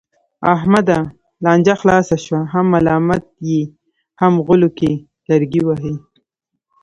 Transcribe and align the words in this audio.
احمده! 0.53 0.97
لانجه 1.43 1.73
خلاصه 1.81 2.15
شوه، 2.25 2.41
هم 2.53 2.65
ملامت 2.75 3.23
یې 3.49 3.61
هم 4.21 4.33
غولو 4.45 4.69
کې 4.77 4.91
لرګی 5.29 5.61
وهې. 5.65 5.95